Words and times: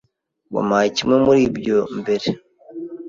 Wampaye 0.53 0.89
kimwe 0.97 1.15
muri 1.25 1.39
ibyo 1.49 1.77
mbere. 1.99 2.27